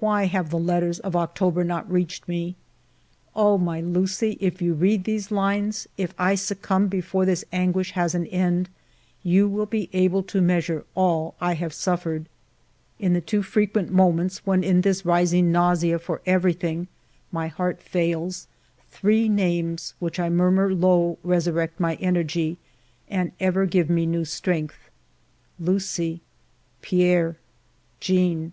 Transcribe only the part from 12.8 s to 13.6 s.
In the too